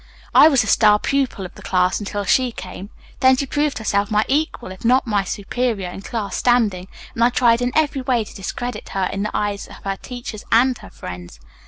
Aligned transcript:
I 0.33 0.47
was 0.47 0.61
the 0.61 0.67
star 0.67 0.97
pupil 0.97 1.45
of 1.45 1.53
the 1.53 1.61
class 1.61 1.99
until 1.99 2.25
she 2.25 2.51
came, 2.51 2.89
then 3.19 3.37
she 3.37 3.45
proved 3.45 3.77
herself 3.77 4.09
my 4.09 4.25
equal 4.27 4.71
if 4.71 4.83
not 4.83 5.05
my 5.05 5.23
superior 5.23 5.89
in 5.91 6.01
class 6.01 6.35
standing, 6.35 6.87
and 7.13 7.23
I 7.23 7.29
tried 7.29 7.61
in 7.61 7.71
every 7.75 8.01
way 8.01 8.23
to 8.23 8.33
discredit 8.35 8.89
her 8.97 9.03
in 9.13 9.21
the 9.21 9.37
eyes 9.37 9.67
of 9.67 9.75
her 9.83 9.97
teachers 9.97 10.43
and 10.51 10.75
her 10.79 10.89
friends. 10.89 11.39